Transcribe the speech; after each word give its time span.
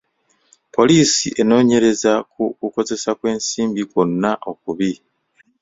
Poliisi 0.75 1.25
enoonyereza 1.41 2.13
ku 2.31 2.43
kukozesa 2.59 3.09
kw'ensimbi 3.19 3.81
kwonna 3.91 4.31
okubi. 4.51 4.91